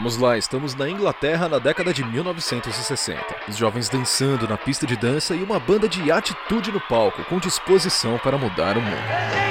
[0.00, 3.22] Vamos lá, estamos na Inglaterra na década de 1960.
[3.46, 7.38] Os jovens dançando na pista de dança e uma banda de atitude no palco, com
[7.38, 9.49] disposição para mudar o mundo.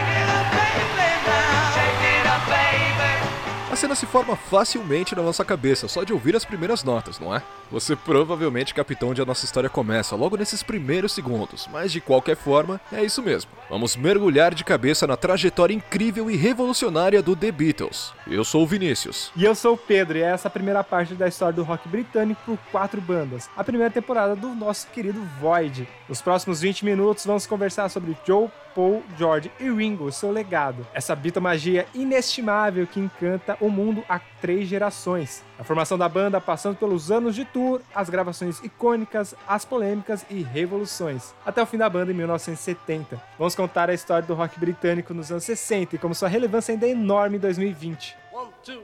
[3.80, 7.42] Cena se forma facilmente na nossa cabeça, só de ouvir as primeiras notas, não é?
[7.72, 12.36] Você provavelmente captou onde a nossa história começa, logo nesses primeiros segundos, mas de qualquer
[12.36, 13.50] forma, é isso mesmo.
[13.70, 18.12] Vamos mergulhar de cabeça na trajetória incrível e revolucionária do The Beatles.
[18.28, 19.32] Eu sou o Vinícius.
[19.34, 21.88] E eu sou o Pedro, e essa é a primeira parte da história do rock
[21.88, 23.50] britânico por quatro bandas.
[23.56, 25.88] A primeira temporada do nosso querido Void.
[26.10, 28.50] Nos próximos 20 minutos vamos conversar sobre Joe
[28.80, 30.88] Paul, George e Ringo, seu legado.
[30.94, 35.44] Essa bitomagia inestimável que encanta o mundo há três gerações.
[35.60, 40.42] A formação da banda passando pelos anos de tour, as gravações icônicas, as polêmicas e
[40.42, 43.22] revoluções, até o fim da banda em 1970.
[43.38, 46.88] Vamos contar a história do rock britânico nos anos 60 e como sua relevância ainda
[46.88, 48.16] é enorme em 2020.
[48.32, 48.82] One, two,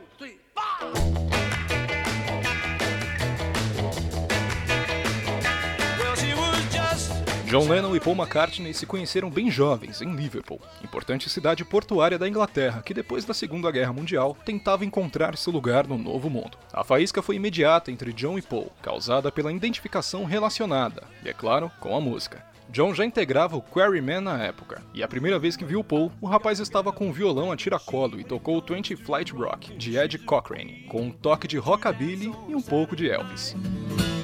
[7.46, 12.28] John Lennon e Paul McCartney se conheceram bem jovens em Liverpool, importante cidade portuária da
[12.28, 16.58] Inglaterra que depois da Segunda Guerra Mundial tentava encontrar seu lugar no novo mundo.
[16.74, 21.72] A faísca foi imediata entre John e Paul, causada pela identificação relacionada, e é claro,
[21.80, 22.44] com a música.
[22.70, 26.26] John já integrava o Quarrymen na época, e a primeira vez que viu Paul, o
[26.26, 30.18] rapaz estava com um violão a tiracolo e tocou o 20 Flight Rock, de Ed
[30.20, 33.56] Cochrane, com um toque de rockabilly e um pouco de Elvis.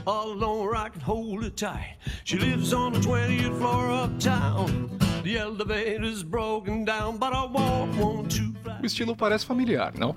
[0.05, 1.97] All alone I can hold her tight.
[2.23, 4.89] She lives on the 20th floor uptown.
[5.23, 8.79] The elevator's broken down, but I won't want to fly.
[8.81, 10.15] O estilo parece familiar, não?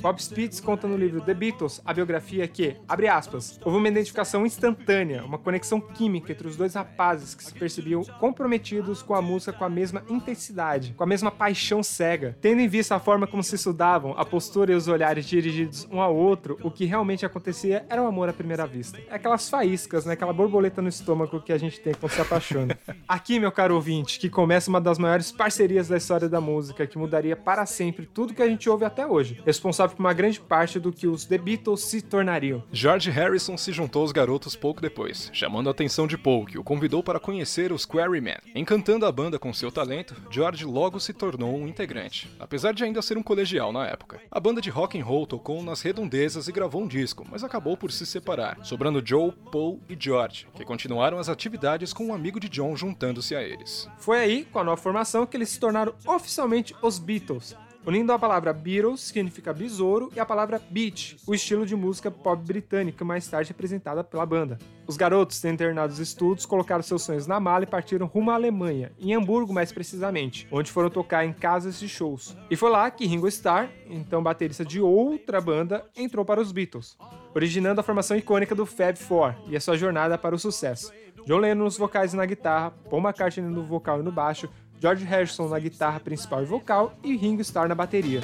[0.00, 4.44] Bob Spitz conta no livro The Beatles a biografia que, abre aspas, houve uma identificação
[4.44, 9.52] instantânea, uma conexão química entre os dois rapazes que se percebiam comprometidos com a música
[9.52, 12.36] com a mesma intensidade, com a mesma paixão cega.
[12.40, 16.00] Tendo em vista a forma como se estudavam, a postura e os olhares dirigidos um
[16.00, 18.98] ao outro, o que realmente acontecia era um amor à primeira vista.
[19.08, 20.14] É aquelas faíscas, né?
[20.14, 22.76] Aquela borboleta no estômago que a gente tem quando se apaixona.
[23.06, 26.98] Aqui, meu caro ouvinte, que começa uma das maiores parcerias da história da música, que
[26.98, 29.40] mudaria para sempre tudo que a gente ouve até hoje.
[29.44, 32.62] Responsável responsável por uma grande parte do que os The Beatles se tornariam.
[32.72, 36.64] George Harrison se juntou aos garotos pouco depois, chamando a atenção de Paul, que o
[36.64, 38.36] convidou para conhecer os Quarrymen.
[38.54, 43.02] Encantando a banda com seu talento, George logo se tornou um integrante, apesar de ainda
[43.02, 44.20] ser um colegial na época.
[44.30, 47.76] A banda de rock and roll tocou nas redondezas e gravou um disco, mas acabou
[47.76, 52.40] por se separar, sobrando Joe, Paul e George, que continuaram as atividades com um amigo
[52.40, 53.88] de John juntando-se a eles.
[53.98, 57.54] Foi aí, com a nova formação, que eles se tornaram oficialmente os Beatles,
[57.86, 62.42] unindo a palavra Beatles, significa besouro, e a palavra beat, o estilo de música pop
[62.44, 64.58] britânica mais tarde representada pela banda.
[64.88, 68.34] Os garotos, tendo terminado os estudos, colocaram seus sonhos na mala e partiram rumo à
[68.34, 72.36] Alemanha, em Hamburgo mais precisamente, onde foram tocar em casas de shows.
[72.50, 76.96] E foi lá que Ringo Starr, então baterista de outra banda, entrou para os Beatles,
[77.34, 80.92] originando a formação icônica do Fab Four e a sua jornada para o sucesso.
[81.26, 84.48] John Lennon nos vocais e na guitarra, Paul McCartney no vocal e no baixo,
[84.78, 88.20] George Harrison na guitarra principal e vocal e Ringo Starr na bateria.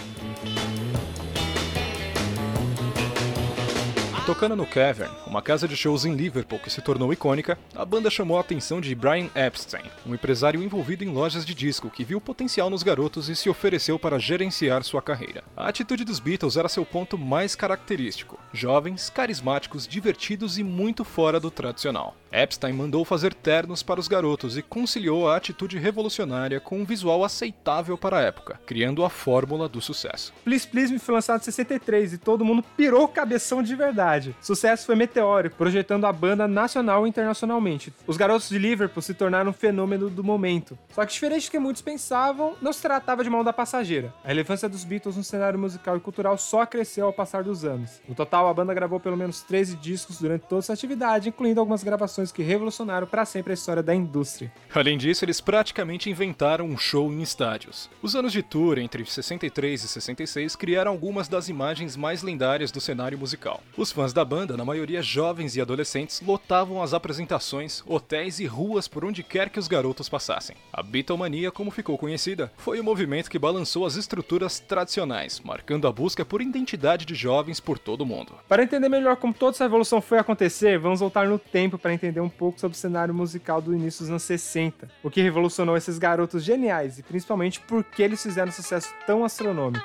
[4.24, 8.08] Tocando no Cavern, uma casa de shows em Liverpool que se tornou icônica, a banda
[8.08, 12.20] chamou a atenção de Brian Epstein, um empresário envolvido em lojas de disco que viu
[12.20, 15.42] potencial nos garotos e se ofereceu para gerenciar sua carreira.
[15.56, 21.40] A atitude dos Beatles era seu ponto mais característico: jovens, carismáticos, divertidos e muito fora
[21.40, 22.14] do tradicional.
[22.30, 27.24] Epstein mandou fazer ternos para os garotos e conciliou a atitude revolucionária com um visual
[27.24, 30.32] aceitável para a época, criando a fórmula do sucesso.
[30.44, 34.11] Please Please Me foi lançado em 63 e todo mundo pirou cabeção de verdade.
[34.40, 37.92] Sucesso foi meteórico, projetando a banda nacional e internacionalmente.
[38.06, 40.78] Os garotos de Liverpool se tornaram um fenômeno do momento.
[40.90, 44.12] Só que diferente do que muitos pensavam, não se tratava de uma onda passageira.
[44.24, 48.00] A relevância dos Beatles no cenário musical e cultural só cresceu ao passar dos anos.
[48.08, 51.84] No total, a banda gravou pelo menos 13 discos durante toda essa atividade, incluindo algumas
[51.84, 54.52] gravações que revolucionaram para sempre a história da indústria.
[54.74, 57.88] Além disso, eles praticamente inventaram um show em estádios.
[58.02, 62.80] Os anos de tour entre 63 e 66 criaram algumas das imagens mais lendárias do
[62.80, 63.62] cenário musical.
[63.76, 68.88] Os fãs da banda, na maioria jovens e adolescentes, lotavam as apresentações, hotéis e ruas
[68.88, 70.56] por onde quer que os garotos passassem.
[70.72, 75.92] A Beatlemania, como ficou conhecida, foi o movimento que balançou as estruturas tradicionais, marcando a
[75.92, 78.32] busca por identidade de jovens por todo o mundo.
[78.48, 82.12] Para entender melhor como toda essa evolução foi acontecer, vamos voltar no tempo para entender
[82.12, 85.76] entender um pouco sobre o cenário musical do início dos anos 60, o que revolucionou
[85.76, 89.84] esses garotos geniais e principalmente por que eles fizeram um sucesso tão astronômico.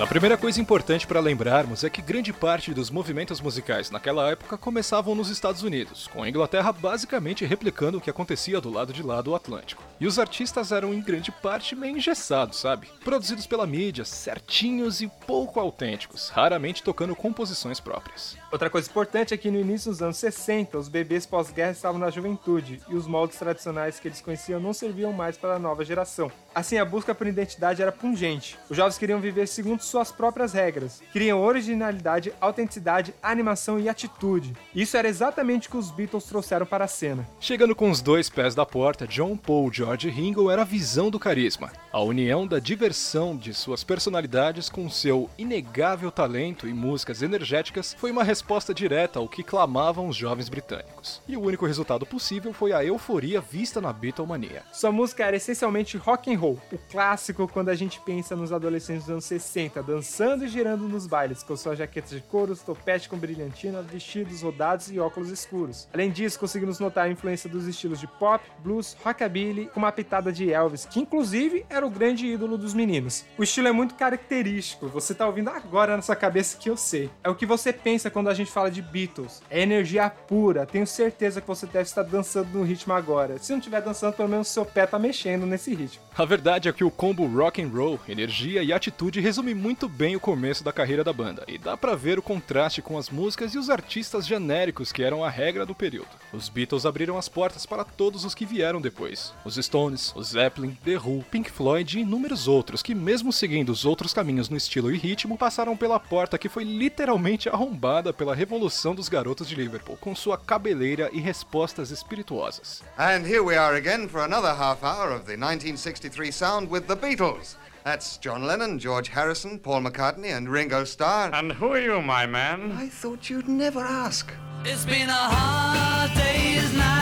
[0.00, 4.56] A primeira coisa importante para lembrarmos é que grande parte dos movimentos musicais naquela época
[4.56, 9.02] começavam nos Estados Unidos, com a Inglaterra basicamente replicando o que acontecia do lado de
[9.02, 9.82] lá do Atlântico.
[9.98, 12.88] E os artistas eram em grande parte meio engessados, sabe?
[13.04, 18.36] Produzidos pela mídia, certinhos e pouco autênticos, raramente tocando composições próprias.
[18.52, 22.08] Outra coisa importante é que no início dos anos 60, os bebês pós-guerra estavam na
[22.08, 26.30] juventude e os moldes tradicionais que eles conheciam não serviam mais para a nova geração.
[26.54, 28.58] Assim, a busca por identidade era pungente.
[28.68, 31.00] Os jovens queriam viver segundo suas próprias regras.
[31.12, 34.54] Queriam originalidade, autenticidade, animação e atitude.
[34.74, 37.28] Isso era exatamente o que os Beatles trouxeram para a cena.
[37.38, 41.10] Chegando com os dois pés da porta, John Paul, George e Ringo era a visão
[41.10, 47.22] do carisma, a união da diversão de suas personalidades com seu inegável talento e músicas
[47.22, 51.20] energéticas foi uma resposta direta ao que clamavam os jovens britânicos.
[51.26, 54.62] E o único resultado possível foi a euforia vista na Beatlemania.
[54.72, 59.04] Sua música era essencialmente rock and roll, o clássico quando a gente pensa nos adolescentes
[59.04, 63.16] dos anos 60, dançando e girando nos bailes, com suas jaquetas de couro, topete com
[63.16, 65.88] brilhantina, vestidos rodados e óculos escuros.
[65.92, 70.32] Além disso, conseguimos notar a influência dos estilos de pop, blues, rockabilly, com uma pitada
[70.32, 73.24] de Elvis, que inclusive era o grande ídolo dos meninos.
[73.36, 77.10] O estilo é muito característico, você tá ouvindo agora na sua cabeça que eu sei.
[77.22, 79.42] É o que você pensa quando a gente fala de Beatles.
[79.50, 83.38] É energia pura, tenho certeza que você deve estar dançando no ritmo agora.
[83.38, 86.02] Se não estiver dançando, pelo menos seu pé tá mexendo nesse ritmo.
[86.16, 90.14] A verdade é que o combo rock and roll, energia e atitude resume muito bem
[90.14, 93.54] o começo da carreira da banda, e dá para ver o contraste com as músicas
[93.54, 96.08] e os artistas genéricos que eram a regra do período.
[96.30, 100.76] Os Beatles abriram as portas para todos os que vieram depois: os Stones, os Zeppelin,
[100.84, 104.92] The Who, Pink Floyd e inúmeros outros que, mesmo seguindo os outros caminhos no estilo
[104.92, 109.96] e ritmo, passaram pela porta que foi literalmente arrombada pela revolução dos garotos de Liverpool,
[109.98, 112.82] com sua cabeleira e respostas espirituosas.
[112.98, 116.96] And here we are again for another half hour of the 1963 sound with the
[116.96, 117.54] Beatles.
[117.84, 121.30] That's John Lennon, George Harrison, Paul McCartney, and Ringo Starr.
[121.32, 122.72] And who are you, my man?
[122.72, 124.30] I thought you'd never ask.
[124.64, 126.97] It's been a hard day's night.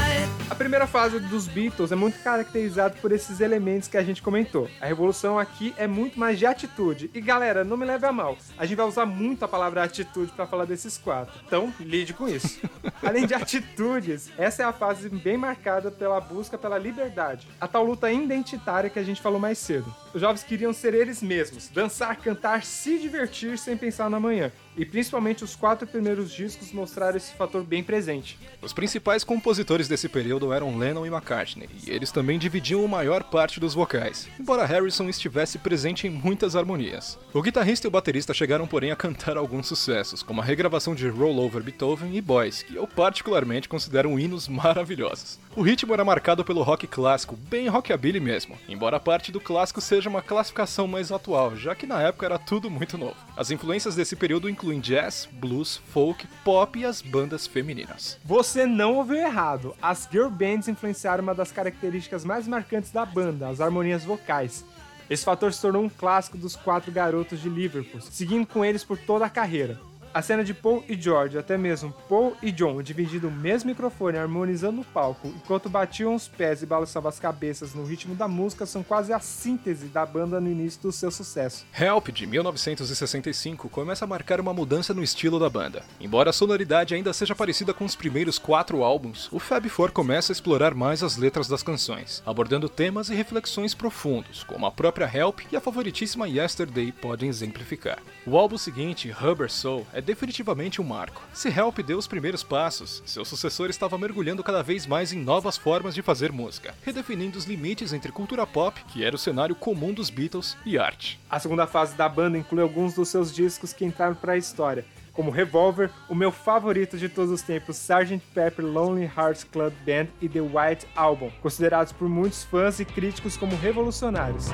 [0.49, 4.71] A primeira fase dos Beatles é muito caracterizada por esses elementos que a gente comentou.
[4.81, 7.11] A revolução aqui é muito mais de atitude.
[7.13, 10.31] E galera, não me leve a mal, a gente vai usar muito a palavra atitude
[10.31, 11.35] para falar desses quatro.
[11.45, 12.61] Então, lide com isso.
[13.03, 17.85] Além de atitudes, essa é a fase bem marcada pela busca pela liberdade, a tal
[17.85, 19.93] luta identitária que a gente falou mais cedo.
[20.15, 24.53] Os jovens queriam ser eles mesmos, dançar, cantar, se divertir sem pensar na manhã.
[24.77, 28.39] E principalmente os quatro primeiros discos mostraram esse fator bem presente.
[28.61, 33.25] Os principais compositores desse período eram Lennon e McCartney, e eles também dividiam a maior
[33.25, 37.19] parte dos vocais, embora Harrison estivesse presente em muitas harmonias.
[37.33, 41.09] O guitarrista e o baterista chegaram, porém, a cantar alguns sucessos, como a regravação de
[41.09, 45.39] Roll Over Beethoven e Boys, que eu particularmente considero hinos maravilhosos.
[45.55, 49.81] O ritmo era marcado pelo rock clássico, bem rockabilly mesmo, embora a parte do clássico
[49.81, 53.17] seja uma classificação mais atual, já que na época era tudo muito novo.
[53.35, 58.19] As influências desse período incluem jazz, blues, folk, pop e as bandas femininas.
[58.25, 59.75] Você não ouviu errado.
[59.81, 64.65] As girl bands influenciaram uma das características mais marcantes da banda, as harmonias vocais.
[65.09, 68.99] Esse fator se tornou um clássico dos quatro garotos de Liverpool, seguindo com eles por
[68.99, 69.81] toda a carreira.
[70.17, 74.17] A cena de Paul e George, até mesmo Paul e John, dividindo o mesmo microfone,
[74.17, 78.65] harmonizando no palco, enquanto batiam os pés e balançavam as cabeças no ritmo da música,
[78.65, 81.67] são quase a síntese da banda no início do seu sucesso.
[81.79, 85.85] Help, de 1965, começa a marcar uma mudança no estilo da banda.
[86.01, 90.33] Embora a sonoridade ainda seja parecida com os primeiros quatro álbuns, o Fab Four começa
[90.33, 95.15] a explorar mais as letras das canções, abordando temas e reflexões profundos, como a própria
[95.15, 97.99] Help e a favoritíssima Yesterday podem exemplificar.
[98.27, 101.21] O álbum seguinte, Rubber Soul, é definitivamente um marco.
[101.35, 105.57] Se Help deu os primeiros passos, seu sucessor estava mergulhando cada vez mais em novas
[105.57, 109.93] formas de fazer música, redefinindo os limites entre cultura pop, que era o cenário comum
[109.93, 111.19] dos Beatles, e arte.
[111.29, 114.85] A segunda fase da banda inclui alguns dos seus discos que entraram para a história,
[115.13, 118.21] como Revolver, o meu favorito de todos os tempos, Sgt.
[118.33, 123.37] Pepper Lonely Hearts Club Band e The White Album, considerados por muitos fãs e críticos
[123.37, 124.47] como revolucionários.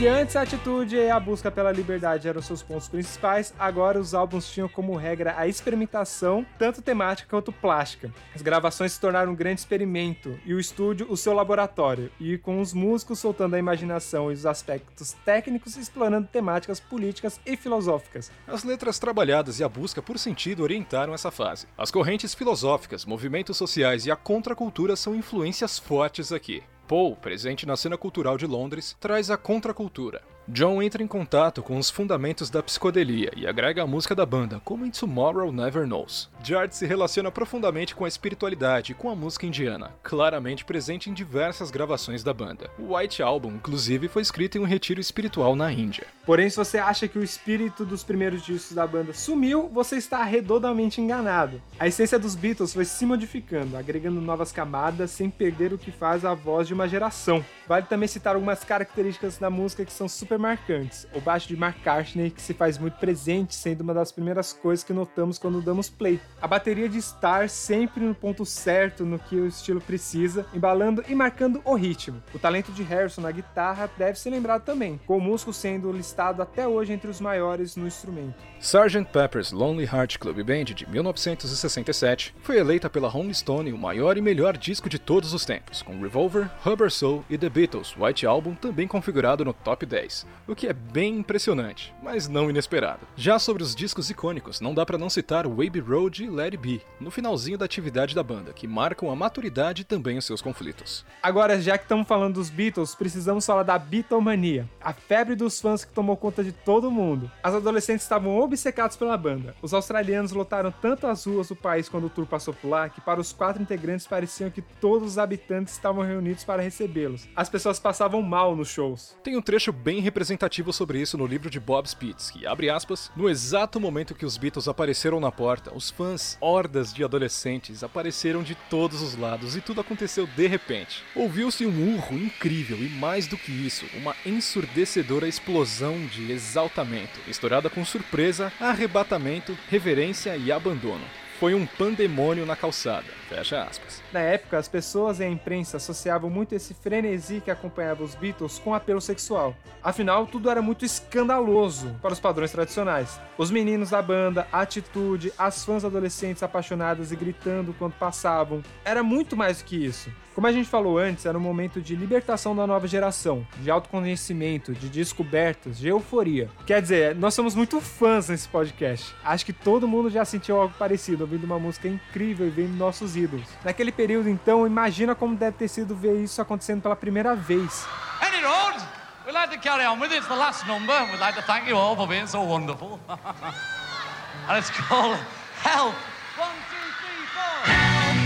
[0.00, 4.14] Se antes a atitude e a busca pela liberdade eram seus pontos principais, agora os
[4.14, 8.10] álbuns tinham como regra a experimentação, tanto temática quanto plástica.
[8.34, 12.62] As gravações se tornaram um grande experimento e o estúdio o seu laboratório, e com
[12.62, 18.32] os músicos soltando a imaginação e os aspectos técnicos explorando temáticas políticas e filosóficas.
[18.46, 21.66] As letras trabalhadas e a busca por sentido orientaram essa fase.
[21.76, 26.62] As correntes filosóficas, movimentos sociais e a contracultura são influências fortes aqui.
[26.90, 30.20] Paul, presente na cena cultural de Londres, traz a contracultura.
[30.52, 34.60] John entra em contato com os fundamentos da psicodelia e agrega a música da banda,
[34.64, 36.28] como em Tomorrow Never Knows.
[36.42, 41.14] George se relaciona profundamente com a espiritualidade e com a música indiana, claramente presente em
[41.14, 42.68] diversas gravações da banda.
[42.80, 46.04] O White Album, inclusive, foi escrito em um retiro espiritual na Índia.
[46.26, 50.24] Porém, se você acha que o espírito dos primeiros discos da banda sumiu, você está
[50.24, 51.62] redondamente enganado.
[51.78, 56.24] A essência dos Beatles foi se modificando, agregando novas camadas sem perder o que faz
[56.24, 57.44] a voz de uma geração.
[57.68, 61.06] Vale também citar algumas características da música que são super marcantes.
[61.14, 64.92] O baixo de McCartney, que se faz muito presente, sendo uma das primeiras coisas que
[64.92, 66.20] notamos quando damos play.
[66.40, 71.14] A bateria de estar sempre no ponto certo no que o estilo precisa, embalando e
[71.14, 72.22] marcando o ritmo.
[72.34, 76.42] O talento de Harrison na guitarra deve ser lembrado também, com o músico sendo listado
[76.42, 78.34] até hoje entre os maiores no instrumento.
[78.60, 79.06] Sgt.
[79.12, 84.20] Pepper's Lonely Heart Club Band de 1967 foi eleita pela Rolling Stone o maior e
[84.20, 88.54] melhor disco de todos os tempos, com Revolver, Rubber Soul e The Beatles White Album
[88.54, 93.06] também configurado no top 10, o que é bem impressionante, mas não inesperado.
[93.16, 96.56] Já sobre os discos icônicos, não dá para não citar Baby Road e Let It
[96.56, 100.42] Be, no finalzinho da atividade da banda, que marcam a maturidade e também os seus
[100.42, 101.04] conflitos.
[101.22, 105.84] Agora, já que estamos falando dos Beatles, precisamos falar da Beatlemania, a febre dos fãs
[105.84, 107.30] que tomou conta de todo mundo.
[107.42, 109.54] As adolescentes estavam obcecados pela banda.
[109.62, 113.00] Os australianos lotaram tanto as ruas do país quando o tour passou por lá que
[113.00, 117.28] para os quatro integrantes pareciam que todos os habitantes estavam reunidos para recebê-los.
[117.36, 119.16] As pessoas passavam mal nos shows.
[119.22, 123.12] Tem um trecho bem representativo sobre isso no livro de Bob Spitz, que abre aspas,
[123.14, 128.42] no exato momento que os Beatles apareceram na porta, os fãs, hordas de adolescentes, apareceram
[128.42, 131.04] de todos os lados e tudo aconteceu de repente.
[131.14, 137.70] Ouviu-se um urro incrível e mais do que isso, uma ensurdecedora explosão de exaltamento, misturada
[137.70, 141.04] com surpresa, arrebatamento, reverência e abandono.
[141.38, 143.19] Foi um pandemônio na calçada.
[143.30, 144.02] Fecha aspas.
[144.12, 148.58] Na época, as pessoas e a imprensa associavam muito esse frenesi que acompanhava os Beatles
[148.58, 149.54] com apelo sexual.
[149.80, 153.20] Afinal, tudo era muito escandaloso para os padrões tradicionais.
[153.38, 158.64] Os meninos da banda, a atitude, as fãs adolescentes apaixonadas e gritando quando passavam.
[158.84, 160.10] Era muito mais do que isso.
[160.34, 164.72] Como a gente falou antes, era um momento de libertação da nova geração, de autoconhecimento,
[164.72, 166.48] de descobertas, de euforia.
[166.66, 169.14] Quer dizer, nós somos muito fãs nesse podcast.
[169.24, 173.16] Acho que todo mundo já sentiu algo parecido, ouvindo uma música incrível e vendo nossos
[173.64, 177.86] Naquele período, então, imagina como deve ter sido ver isso acontecendo pela primeira vez.
[178.20, 178.78] Any road,
[179.26, 180.18] we'd like to carry on with it.
[180.18, 180.94] It's the last number.
[181.10, 182.98] We'd like to thank you all for being so wonderful.
[184.48, 185.18] and it's called
[185.62, 185.94] Help.
[186.38, 187.56] One, two, three, four.
[187.64, 188.16] Help,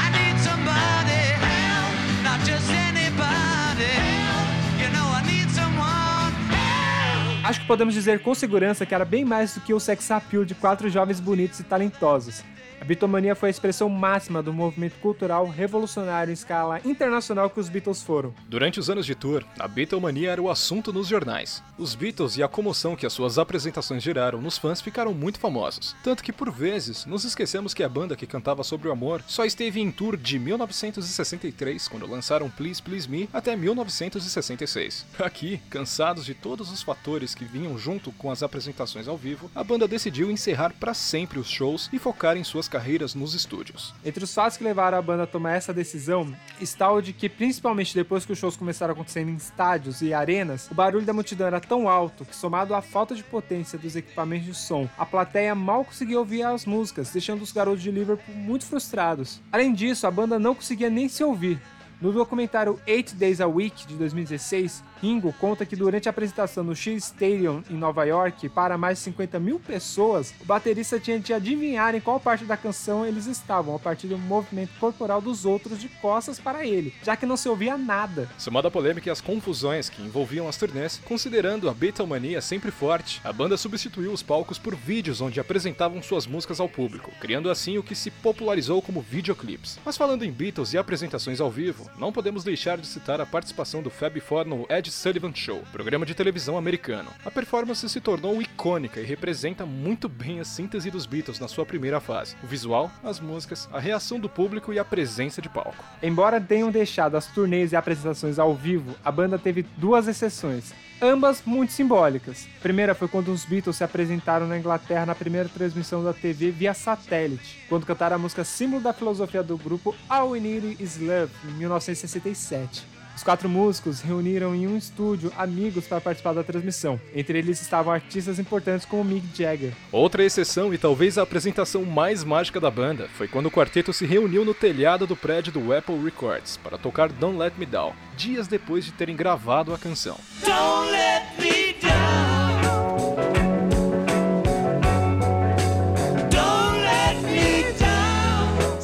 [0.00, 1.24] I need somebody.
[1.40, 3.96] Help, not just anybody.
[3.96, 4.48] Help,
[4.80, 6.32] you know I need someone.
[6.50, 7.46] Help.
[7.46, 10.44] Acho que podemos dizer com segurança que era bem mais do que o sex appeal
[10.44, 12.44] de quatro jovens bonitos e talentosos.
[12.80, 17.68] A bitomania foi a expressão máxima do movimento cultural revolucionário em escala internacional que os
[17.68, 18.34] Beatles foram.
[18.48, 21.62] Durante os anos de tour, a Beatlemania era o assunto nos jornais.
[21.78, 25.96] Os Beatles e a comoção que as suas apresentações geraram nos fãs ficaram muito famosos.
[26.02, 29.44] Tanto que, por vezes, nos esquecemos que a banda que cantava sobre o amor só
[29.44, 35.06] esteve em tour de 1963, quando lançaram Please Please Me, até 1966.
[35.18, 39.64] Aqui, cansados de todos os fatores que vinham junto com as apresentações ao vivo, a
[39.64, 43.94] banda decidiu encerrar para sempre os shows e focar em suas carreiras nos estúdios.
[44.04, 47.28] Entre os fatos que levaram a banda a tomar essa decisão está o de que,
[47.28, 51.12] principalmente depois que os shows começaram a acontecer em estádios e arenas, o barulho da
[51.12, 55.06] multidão era tão alto que, somado à falta de potência dos equipamentos de som, a
[55.06, 59.40] plateia mal conseguia ouvir as músicas, deixando os garotos de Liverpool muito frustrados.
[59.52, 61.60] Além disso, a banda não conseguia nem se ouvir.
[62.00, 66.74] No documentário Eight Days a Week de 2016, Ringo conta que durante a apresentação no
[66.74, 71.32] Shea Stadium em Nova York para mais de 50 mil pessoas, o baterista tinha de
[71.32, 75.80] adivinhar em qual parte da canção eles estavam a partir do movimento corporal dos outros
[75.80, 78.28] de costas para ele, já que não se ouvia nada.
[78.38, 83.20] Somado à polêmica e às confusões que envolviam as turnês, considerando a Beatlemania sempre forte,
[83.22, 87.78] a banda substituiu os palcos por vídeos onde apresentavam suas músicas ao público, criando assim
[87.78, 89.78] o que se popularizou como videoclips.
[89.84, 93.82] Mas falando em Beatles e apresentações ao vivo, não podemos deixar de citar a participação
[93.82, 97.10] do Fab Four no Ed Sullivan Show, programa de televisão americano.
[97.24, 101.66] A performance se tornou icônica e representa muito bem a síntese dos Beatles na sua
[101.66, 105.84] primeira fase: o visual, as músicas, a reação do público e a presença de palco.
[106.02, 111.42] Embora tenham deixado as turnês e apresentações ao vivo, a banda teve duas exceções, ambas
[111.44, 112.46] muito simbólicas.
[112.58, 116.50] A primeira foi quando os Beatles se apresentaram na Inglaterra na primeira transmissão da TV
[116.50, 120.98] via satélite, quando cantaram a música símbolo da filosofia do grupo All We Need Is
[120.98, 122.95] Love, em 1967.
[123.16, 127.00] Os quatro músicos reuniram em um estúdio amigos para participar da transmissão.
[127.14, 129.72] Entre eles estavam artistas importantes como Mick Jagger.
[129.90, 134.04] Outra exceção e talvez a apresentação mais mágica da banda foi quando o quarteto se
[134.04, 138.46] reuniu no telhado do prédio do Apple Records para tocar Don't Let Me Down, dias
[138.46, 140.18] depois de terem gravado a canção.
[140.44, 141.45] Don't let me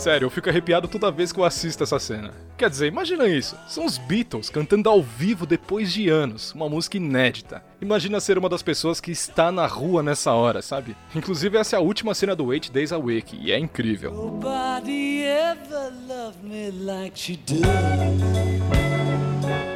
[0.03, 2.33] Sério, eu fico arrepiado toda vez que eu assisto essa cena.
[2.59, 3.57] Quer dizer, imagina isso.
[3.69, 7.63] São os Beatles cantando ao vivo depois de anos, uma música inédita.
[7.81, 10.97] Imagina ser uma das pessoas que está na rua nessa hora, sabe?
[11.15, 14.13] Inclusive essa é a última cena do Eight Days a Week e é incrível.
[14.13, 17.61] Nobody ever loved me like she do.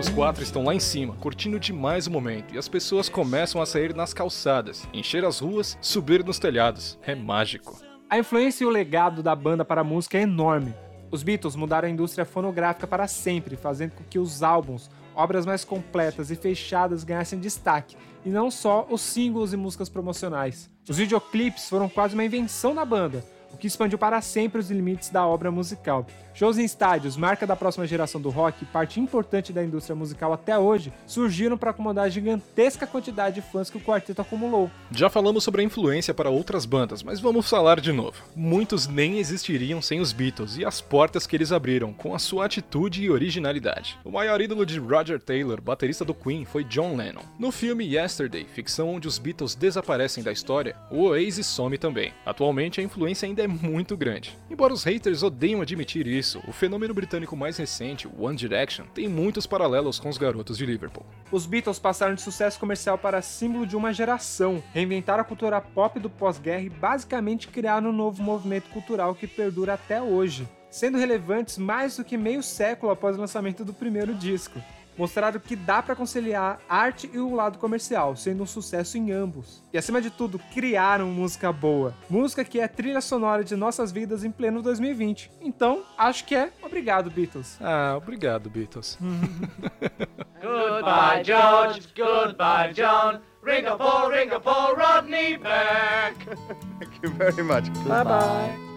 [0.00, 3.66] Os quatro estão lá em cima, curtindo demais o momento, e as pessoas começam a
[3.66, 6.98] sair nas calçadas, encher as ruas, subir nos telhados.
[7.06, 7.85] É mágico.
[8.08, 10.72] A influência e o legado da banda para a música é enorme.
[11.10, 15.64] Os Beatles mudaram a indústria fonográfica para sempre, fazendo com que os álbuns, obras mais
[15.64, 20.70] completas e fechadas ganhassem destaque, e não só os singles e músicas promocionais.
[20.88, 23.24] Os videoclipes foram quase uma invenção da banda,
[23.56, 26.06] o que expandiu para sempre os limites da obra musical.
[26.34, 30.58] Shows em estádios, marca da próxima geração do rock parte importante da indústria musical até
[30.58, 34.70] hoje, surgiram para acomodar a gigantesca quantidade de fãs que o quarteto acumulou.
[34.90, 38.22] Já falamos sobre a influência para outras bandas, mas vamos falar de novo.
[38.34, 42.44] Muitos nem existiriam sem os Beatles e as portas que eles abriram, com a sua
[42.44, 43.98] atitude e originalidade.
[44.04, 47.22] O maior ídolo de Roger Taylor, baterista do Queen, foi John Lennon.
[47.38, 52.12] No filme Yesterday, ficção onde os Beatles desaparecem da história, o Oasis some também.
[52.26, 54.36] Atualmente a influência ainda é muito grande.
[54.50, 59.46] Embora os haters odeiam admitir isso, o fenômeno britânico mais recente, One Direction, tem muitos
[59.46, 61.04] paralelos com os garotos de Liverpool.
[61.30, 65.98] Os Beatles passaram de sucesso comercial para símbolo de uma geração, reinventaram a cultura pop
[66.00, 71.58] do pós-guerra e basicamente criaram um novo movimento cultural que perdura até hoje, sendo relevantes
[71.58, 74.60] mais do que meio século após o lançamento do primeiro disco.
[74.96, 79.62] Mostraram que dá para conciliar arte e o lado comercial, sendo um sucesso em ambos.
[79.72, 81.94] E acima de tudo, criaram música boa.
[82.08, 85.30] Música que é trilha sonora de nossas vidas em pleno 2020.
[85.40, 87.58] Então, acho que é obrigado, Beatles.
[87.60, 88.98] Ah, obrigado, Beatles.
[90.40, 91.88] Goodbye, George.
[91.96, 93.20] Goodbye, John.
[93.42, 96.16] Ring a ball, ring a ball, Rodney back.
[96.80, 97.68] Thank you very much.
[97.84, 98.75] Bye bye.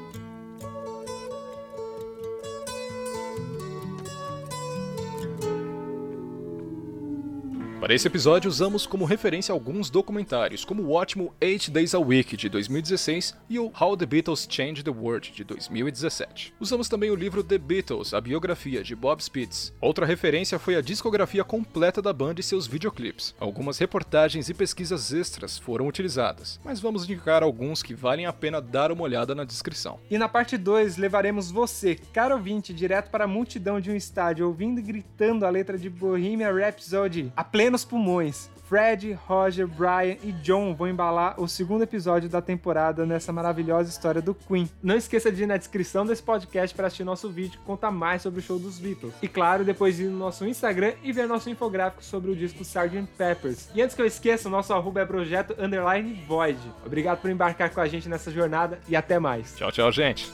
[7.79, 12.36] Para esse episódio, usamos como referência alguns documentários, como o ótimo Eight Days a Week
[12.36, 16.54] de 2016 e o How the Beatles Changed the World de 2017.
[16.60, 19.73] Usamos também o livro The Beatles, a biografia de Bob Spitz.
[19.80, 23.34] Outra referência foi a discografia completa da banda e seus videoclipes.
[23.39, 28.60] Algumas reportagens e pesquisas extras foram utilizadas, mas vamos indicar alguns que valem a pena
[28.62, 30.01] dar uma olhada na descrição.
[30.12, 34.47] E na parte 2 levaremos você, caro ouvinte, direto para a multidão de um estádio,
[34.47, 38.49] ouvindo e gritando a letra de Bohemian Rhapsody a plenos pulmões.
[38.67, 44.21] Fred, Roger, Brian e John vão embalar o segundo episódio da temporada nessa maravilhosa história
[44.21, 44.69] do Queen.
[44.82, 48.21] Não esqueça de ir na descrição desse podcast para assistir nosso vídeo que conta mais
[48.21, 49.13] sobre o show dos Beatles.
[49.23, 53.08] E claro, depois ir no nosso Instagram e ver nosso infográfico sobre o disco Sgt.
[53.17, 53.69] Peppers.
[53.73, 56.60] E antes que eu esqueça, o nosso arroba é projeto underline void.
[56.86, 59.55] Obrigado por embarcar com a gente nessa jornada e até mais.
[59.55, 60.32] Tchau, tchau, gente!